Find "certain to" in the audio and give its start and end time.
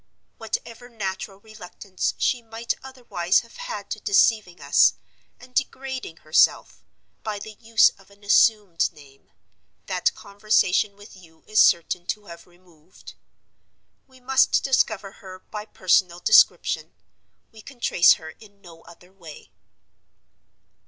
11.61-12.25